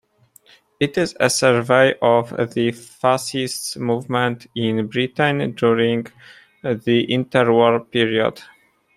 [0.79, 6.07] It is a survey of the fascist movements in Britain during
[6.63, 8.41] the inter-war period.